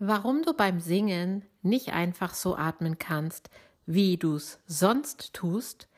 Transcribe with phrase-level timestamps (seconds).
[0.00, 3.50] warum du beim Singen nicht einfach so atmen kannst,
[3.86, 5.88] wie du es sonst tust,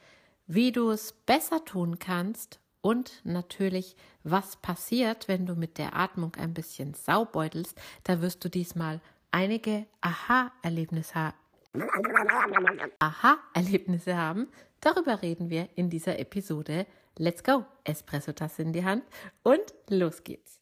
[0.47, 6.35] wie du es besser tun kannst und natürlich, was passiert, wenn du mit der Atmung
[6.35, 7.81] ein bisschen saubeutelst.
[8.03, 11.37] Da wirst du diesmal einige Aha-Erlebnisse haben.
[12.99, 14.49] Aha-Erlebnisse haben.
[14.81, 16.87] Darüber reden wir in dieser Episode.
[17.17, 17.65] Let's go!
[17.85, 19.05] Espresso-Tasse in die Hand
[19.45, 20.62] und los geht's.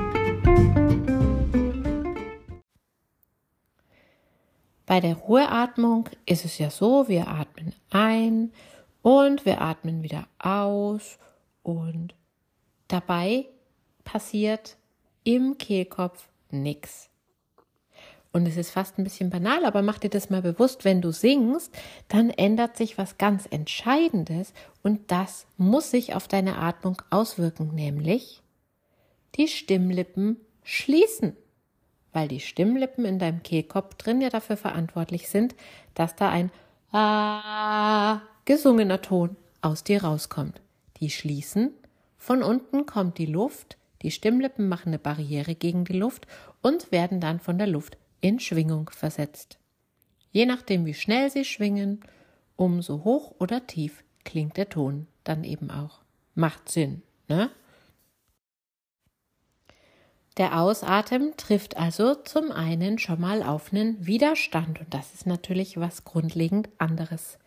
[4.91, 8.51] Bei der Ruheatmung ist es ja so, wir atmen ein
[9.01, 11.17] und wir atmen wieder aus
[11.63, 12.13] und
[12.89, 13.45] dabei
[14.03, 14.75] passiert
[15.23, 17.09] im Kehlkopf nichts.
[18.33, 21.13] Und es ist fast ein bisschen banal, aber mach dir das mal bewusst, wenn du
[21.13, 21.73] singst,
[22.09, 24.53] dann ändert sich was ganz Entscheidendes
[24.83, 28.41] und das muss sich auf deine Atmung auswirken, nämlich
[29.35, 31.37] die Stimmlippen schließen
[32.13, 35.55] weil die Stimmlippen in deinem Kehlkopf drin ja dafür verantwortlich sind,
[35.93, 36.51] dass da ein
[38.45, 40.61] gesungener Ton aus dir rauskommt.
[40.97, 41.71] Die schließen,
[42.17, 46.27] von unten kommt die Luft, die Stimmlippen machen eine Barriere gegen die Luft
[46.61, 49.57] und werden dann von der Luft in Schwingung versetzt.
[50.31, 52.01] Je nachdem, wie schnell sie schwingen,
[52.55, 56.01] umso hoch oder tief klingt der Ton dann eben auch.
[56.35, 57.49] Macht Sinn, ne?
[60.37, 65.77] Der Ausatmen trifft also zum einen schon mal auf einen Widerstand und das ist natürlich
[65.77, 67.37] was grundlegend anderes.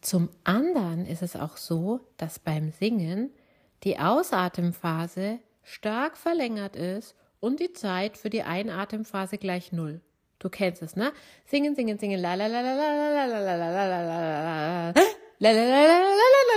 [0.00, 3.30] Zum anderen ist es auch so, dass beim Singen
[3.84, 10.00] die Ausatemphase stark verlängert ist und die Zeit für die Einatemphase gleich null.
[10.38, 11.12] Du kennst es, ne?
[11.44, 14.02] Singen, singen, singen, la la la la la la la la la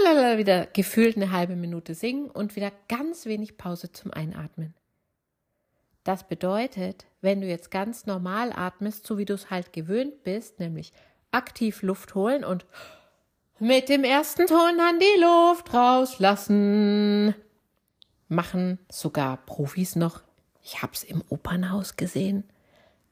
[0.03, 4.73] la la wieder gefühlt eine halbe Minute singen und wieder ganz wenig Pause zum Einatmen.
[6.05, 10.59] Das bedeutet, wenn du jetzt ganz normal atmest, so wie du es halt gewöhnt bist,
[10.59, 10.93] nämlich
[11.31, 12.66] aktiv Luft holen und
[13.59, 17.33] mit dem ersten Ton dann die Luft rauslassen,
[18.27, 20.21] machen sogar Profis noch.
[20.61, 22.44] Ich hab's im Opernhaus gesehen.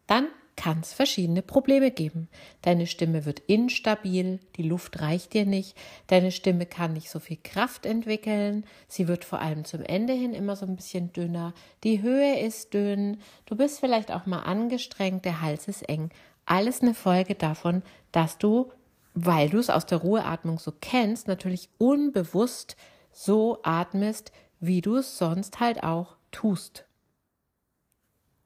[0.06, 2.28] Dann kann es verschiedene Probleme geben.
[2.62, 5.76] Deine Stimme wird instabil, die Luft reicht dir nicht,
[6.08, 10.34] deine Stimme kann nicht so viel Kraft entwickeln, sie wird vor allem zum Ende hin
[10.34, 11.54] immer so ein bisschen dünner,
[11.84, 16.10] die Höhe ist dünn, du bist vielleicht auch mal angestrengt, der Hals ist eng.
[16.46, 18.72] Alles eine Folge davon, dass du,
[19.14, 22.76] weil du es aus der Ruheatmung so kennst, natürlich unbewusst
[23.12, 26.86] so atmest, wie du es sonst halt auch tust.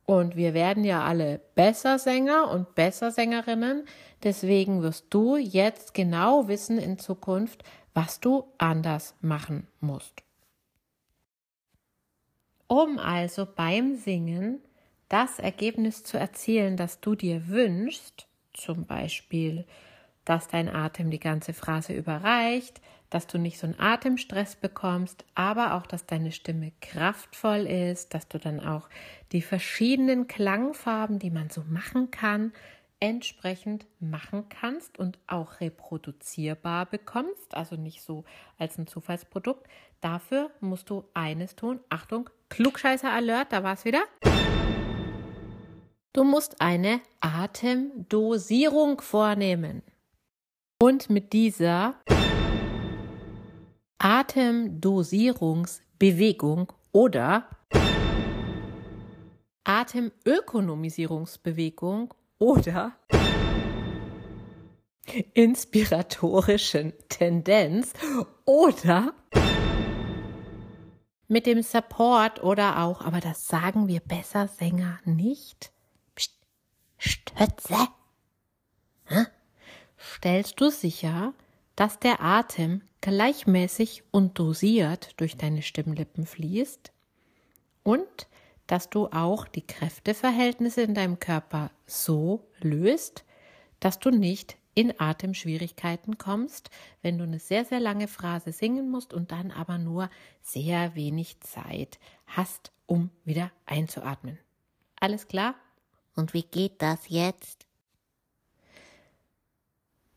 [0.07, 3.83] Und wir werden ja alle besser Sänger und besser Sängerinnen.
[4.23, 10.23] Deswegen wirst du jetzt genau wissen in Zukunft, was du anders machen musst.
[12.67, 14.61] Um also beim Singen
[15.09, 19.65] das Ergebnis zu erzielen, das du dir wünschst, zum Beispiel,
[20.23, 22.79] dass dein Atem die ganze Phrase überreicht,
[23.09, 28.27] dass du nicht so einen Atemstress bekommst, aber auch, dass deine Stimme kraftvoll ist, dass
[28.27, 28.89] du dann auch
[29.31, 32.53] die verschiedenen Klangfarben, die man so machen kann,
[32.99, 38.25] entsprechend machen kannst und auch reproduzierbar bekommst, also nicht so
[38.57, 39.67] als ein Zufallsprodukt.
[40.01, 41.79] Dafür musst du eines tun.
[41.89, 44.03] Achtung, Klugscheißer Alert, da war es wieder.
[46.13, 49.83] Du musst eine Atemdosierung vornehmen.
[50.79, 51.95] Und mit dieser
[53.99, 57.47] Atemdosierungsbewegung oder
[59.63, 62.93] Atemökonomisierungsbewegung oder
[65.33, 67.93] inspiratorischen Tendenz
[68.45, 69.13] oder
[71.27, 75.71] mit dem Support oder auch, aber das sagen wir besser Sänger nicht.
[76.15, 76.33] Psst,
[76.97, 77.75] Stütze.
[79.99, 81.33] Stellst du sicher,
[81.75, 86.91] dass der Atem gleichmäßig und dosiert durch deine Stimmlippen fließt
[87.83, 88.27] und
[88.67, 93.23] dass du auch die Kräfteverhältnisse in deinem Körper so löst,
[93.79, 96.69] dass du nicht in Atemschwierigkeiten kommst,
[97.01, 100.09] wenn du eine sehr, sehr lange Phrase singen musst und dann aber nur
[100.41, 101.97] sehr wenig Zeit
[102.27, 104.37] hast, um wieder einzuatmen.
[104.99, 105.55] Alles klar?
[106.15, 107.65] Und wie geht das jetzt?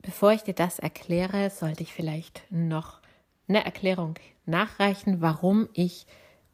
[0.02, 3.00] Bevor ich dir das erkläre, sollte ich vielleicht noch
[3.48, 4.14] eine Erklärung
[4.46, 6.06] nachreichen, warum ich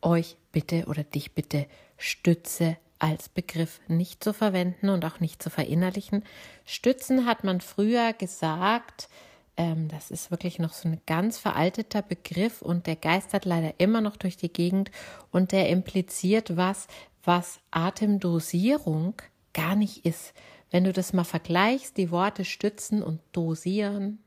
[0.03, 1.67] euch bitte oder dich bitte
[1.97, 6.25] stütze als Begriff nicht zu verwenden und auch nicht zu verinnerlichen.
[6.65, 9.09] Stützen hat man früher gesagt,
[9.57, 14.01] ähm, das ist wirklich noch so ein ganz veralteter Begriff und der geistert leider immer
[14.01, 14.91] noch durch die Gegend
[15.31, 16.89] und der impliziert was,
[17.23, 19.15] was Atemdosierung
[19.53, 20.33] gar nicht ist.
[20.77, 24.19] Wenn du das mal vergleichst, die Worte stützen und dosieren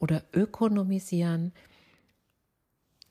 [0.00, 1.52] oder ökonomisieren,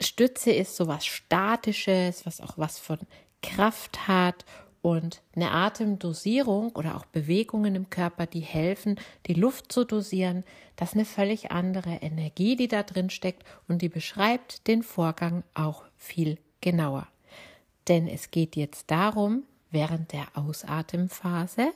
[0.02, 3.00] Stütze ist so was Statisches, was auch was von
[3.42, 4.44] Kraft hat
[4.82, 10.44] und eine Atemdosierung oder auch Bewegungen im Körper, die helfen, die Luft zu dosieren,
[10.76, 15.46] das ist eine völlig andere Energie, die da drin steckt und die beschreibt den Vorgang
[15.54, 17.08] auch viel genauer.
[17.88, 21.72] Denn es geht jetzt darum, während der Ausatemphase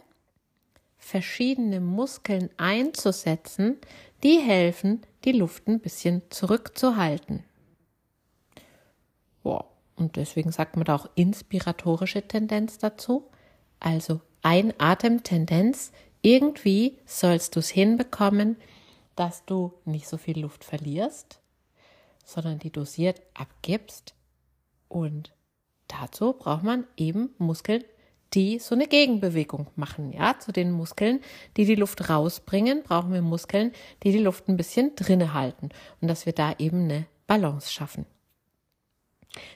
[1.00, 3.78] verschiedene Muskeln einzusetzen,
[4.22, 7.44] die helfen, die Luft ein bisschen zurückzuhalten.
[9.44, 9.66] Wow.
[9.96, 13.30] Und deswegen sagt man da auch inspiratorische Tendenz dazu.
[13.80, 15.92] Also Einatemtendenz.
[16.22, 18.58] Irgendwie sollst du es hinbekommen,
[19.16, 21.40] dass du nicht so viel Luft verlierst,
[22.26, 24.14] sondern die dosiert abgibst.
[24.88, 25.34] Und
[25.88, 27.84] dazu braucht man eben Muskeln,
[28.34, 30.12] die so eine Gegenbewegung machen.
[30.14, 31.20] Ja, zu den Muskeln,
[31.58, 33.72] die die Luft rausbringen, brauchen wir Muskeln,
[34.04, 35.70] die die Luft ein bisschen drinne halten
[36.02, 38.06] und dass wir da eben eine Balance schaffen.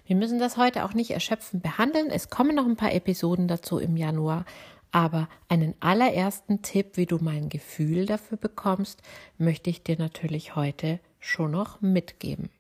[0.06, 2.10] Wir müssen das heute auch nicht erschöpfend behandeln.
[2.10, 4.46] Es kommen noch ein paar Episoden dazu im Januar.
[4.92, 9.02] Aber einen allerersten Tipp, wie du mein Gefühl dafür bekommst,
[9.40, 12.52] möchte ich dir natürlich heute schon noch mitgeben.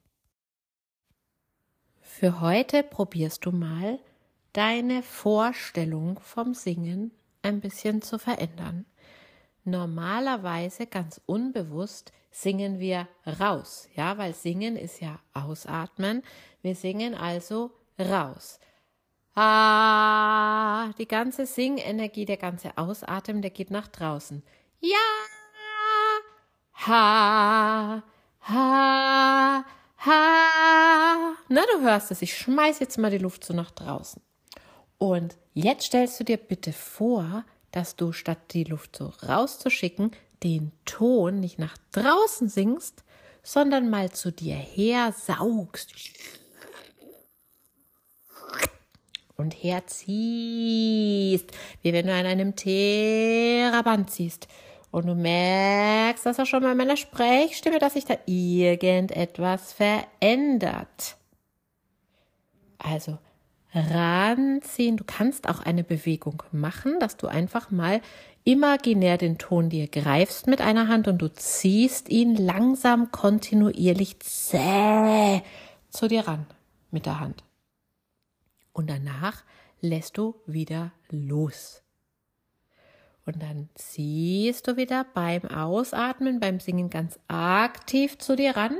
[2.01, 3.99] Für heute probierst du mal,
[4.53, 7.11] deine Vorstellung vom Singen
[7.41, 8.85] ein bisschen zu verändern.
[9.65, 13.07] Normalerweise ganz unbewusst singen wir
[13.39, 16.23] raus, ja, weil singen ist ja ausatmen.
[16.61, 18.59] Wir singen also raus.
[19.35, 24.43] Ah, die ganze Singenergie, der ganze Ausatmen, der geht nach draußen.
[24.79, 24.97] Ja,
[26.87, 28.03] ha,
[28.41, 29.65] ha,
[30.05, 31.33] ha.
[31.47, 32.21] Na, du hörst es.
[32.21, 34.21] Ich schmeiß jetzt mal die Luft so nach draußen.
[34.97, 40.11] Und jetzt stellst du dir bitte vor, dass du statt die Luft so rauszuschicken,
[40.43, 43.03] den Ton nicht nach draußen singst,
[43.41, 45.93] sondern mal zu dir her saugst
[49.35, 51.51] und herziehst,
[51.81, 54.47] wie wenn du an einem Theraband ziehst.
[54.91, 61.17] Und du merkst, dass auch schon bei meiner Sprechstimme, dass sich da irgendetwas verändert.
[62.77, 63.17] Also
[63.73, 64.97] ranziehen.
[64.97, 68.01] Du kannst auch eine Bewegung machen, dass du einfach mal
[68.43, 75.41] imaginär den Ton dir greifst mit einer Hand und du ziehst ihn langsam kontinuierlich zäh
[75.89, 76.45] zu dir ran
[76.91, 77.43] mit der Hand.
[78.73, 79.43] Und danach
[79.81, 81.83] lässt du wieder los.
[83.25, 88.77] Und dann ziehst du wieder beim Ausatmen, beim Singen ganz aktiv zu dir ran,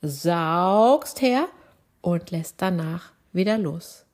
[0.00, 1.46] saugst her
[2.00, 4.04] und lässt danach wieder los.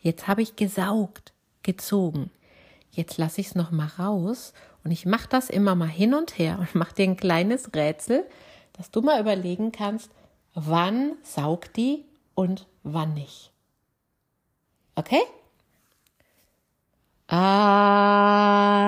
[0.00, 2.30] Jetzt habe ich gesaugt, gezogen.
[2.90, 6.38] Jetzt lasse ich es noch mal raus und ich mache das immer mal hin und
[6.38, 8.24] her und mache dir ein kleines Rätsel,
[8.72, 10.10] dass du mal überlegen kannst,
[10.54, 13.52] wann saugt die und wann nicht.
[14.94, 15.22] Okay?
[17.28, 18.78] Ah.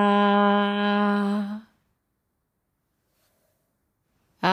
[4.43, 4.49] Na,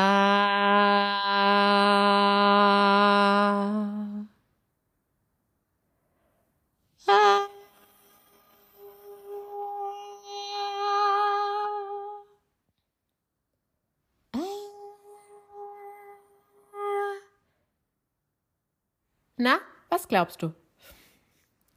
[19.88, 20.52] was glaubst du?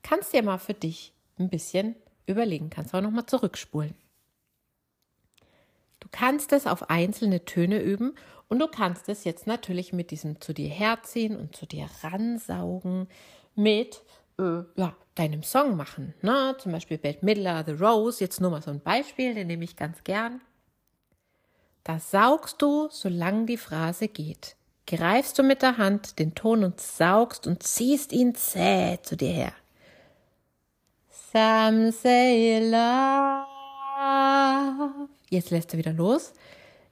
[0.03, 3.95] Kannst dir mal für dich ein bisschen überlegen, kannst auch noch mal zurückspulen.
[6.11, 8.13] Du kannst es auf einzelne Töne üben
[8.49, 13.07] und du kannst es jetzt natürlich mit diesem zu dir herziehen und zu dir ransaugen
[13.55, 14.03] mit
[14.37, 16.13] äh, ja, deinem Song machen.
[16.21, 16.55] Ne?
[16.59, 19.75] Zum Beispiel Bette Midler, The Rose, jetzt nur mal so ein Beispiel, den nehme ich
[19.75, 20.41] ganz gern.
[21.83, 24.55] Da saugst du, solange die Phrase geht.
[24.85, 29.31] greifst du mit der Hand den Ton und saugst und ziehst ihn zäh zu dir
[29.31, 29.53] her.
[31.09, 33.40] Some say love.
[35.31, 36.33] Jetzt lässt du wieder los.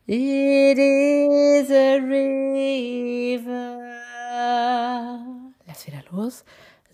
[0.08, 3.82] It is a river.
[5.68, 6.46] Lass wieder los.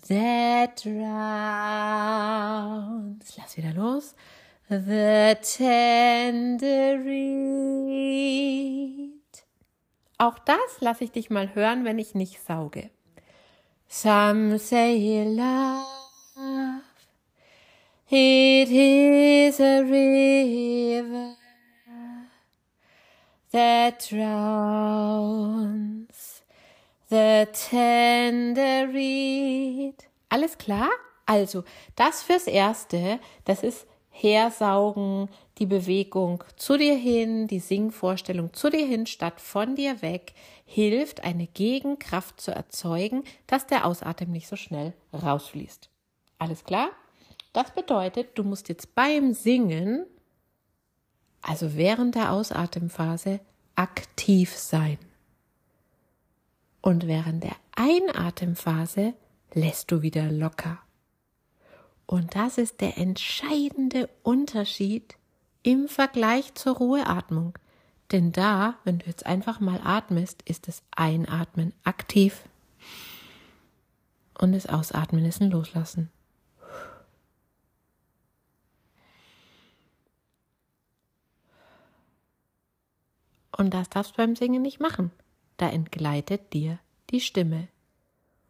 [0.08, 0.96] That drowns.
[3.36, 4.16] Lass wieder los.
[4.68, 9.12] The tender reed.
[10.18, 12.90] Auch das lasse ich dich mal hören, wenn ich nicht sauge.
[13.86, 15.86] Some say love.
[18.08, 21.34] It is a river
[23.50, 25.56] that drowns
[27.10, 29.96] the tender reed.
[30.28, 30.88] Alles klar?
[31.26, 31.64] Also,
[31.96, 38.86] das fürs Erste, das ist Hersaugen, die Bewegung zu dir hin, die Singvorstellung zu dir
[38.86, 40.34] hin statt von dir weg,
[40.64, 45.90] hilft, eine Gegenkraft zu erzeugen, dass der Ausatem nicht so schnell rausfließt.
[46.38, 46.90] Alles klar?
[47.56, 50.04] Das bedeutet, du musst jetzt beim Singen,
[51.40, 53.40] also während der Ausatemphase,
[53.74, 54.98] aktiv sein.
[56.82, 59.14] Und während der Einatemphase
[59.54, 60.80] lässt du wieder locker.
[62.04, 65.16] Und das ist der entscheidende Unterschied
[65.62, 67.58] im Vergleich zur Ruheatmung.
[68.12, 72.42] Denn da, wenn du jetzt einfach mal atmest, ist das Einatmen aktiv
[74.38, 76.10] und das Ausatmen ist ein Loslassen.
[83.56, 85.10] Und das darfst du beim Singen nicht machen.
[85.56, 86.78] Da entgleitet dir
[87.10, 87.68] die Stimme.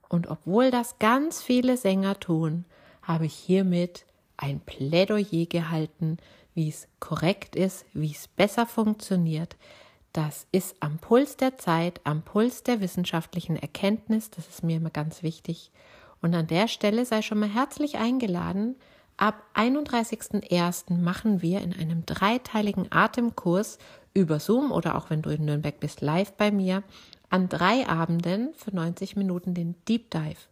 [0.08, 2.64] Und obwohl das ganz viele Sänger tun,
[3.02, 4.04] habe ich hiermit
[4.36, 6.18] ein Plädoyer gehalten,
[6.54, 9.56] wie es korrekt ist, wie es besser funktioniert.
[10.12, 14.90] Das ist am Puls der Zeit, am Puls der wissenschaftlichen Erkenntnis, das ist mir immer
[14.90, 15.70] ganz wichtig.
[16.22, 18.76] Und an der Stelle sei schon mal herzlich eingeladen,
[19.18, 20.98] Ab 31.01.
[20.98, 23.78] machen wir in einem dreiteiligen Atemkurs
[24.16, 26.82] über Zoom oder auch wenn du in Nürnberg bist, live bei mir,
[27.28, 30.48] an drei Abenden für 90 Minuten den Deep Dive.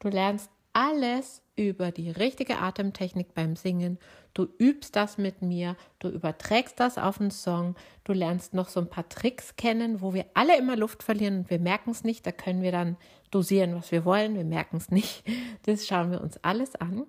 [0.00, 3.98] Du lernst alles über die richtige Atemtechnik beim Singen.
[4.34, 8.80] Du übst das mit mir, du überträgst das auf einen Song, du lernst noch so
[8.80, 12.26] ein paar Tricks kennen, wo wir alle immer Luft verlieren und wir merken es nicht.
[12.26, 12.96] Da können wir dann
[13.30, 15.24] dosieren, was wir wollen, wir merken es nicht.
[15.66, 17.06] Das schauen wir uns alles an.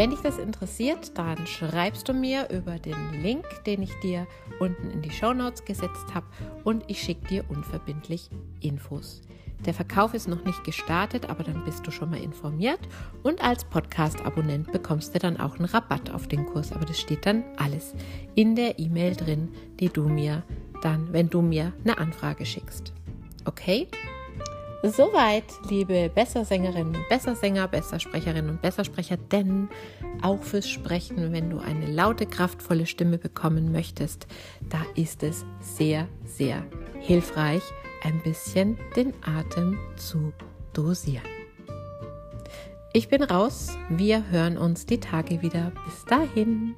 [0.00, 4.26] Wenn dich das interessiert, dann schreibst du mir über den Link, den ich dir
[4.58, 6.24] unten in die Show Notes gesetzt habe
[6.64, 8.30] und ich schicke dir unverbindlich
[8.60, 9.20] Infos.
[9.66, 12.80] Der Verkauf ist noch nicht gestartet, aber dann bist du schon mal informiert
[13.24, 16.72] und als Podcast-Abonnent bekommst du dann auch einen Rabatt auf den Kurs.
[16.72, 17.92] Aber das steht dann alles
[18.34, 20.44] in der E-Mail drin, die du mir
[20.80, 22.94] dann, wenn du mir eine Anfrage schickst.
[23.44, 23.86] Okay?
[24.82, 29.68] Soweit, liebe Bessersängerinnen Bessersänger, Bessersprecherinnen und Bessersprecher, denn
[30.22, 34.26] auch fürs Sprechen, wenn du eine laute, kraftvolle Stimme bekommen möchtest,
[34.70, 36.64] da ist es sehr, sehr
[36.98, 37.62] hilfreich,
[38.04, 40.32] ein bisschen den Atem zu
[40.72, 41.28] dosieren.
[42.94, 45.72] Ich bin raus, wir hören uns die Tage wieder.
[45.84, 46.74] Bis dahin.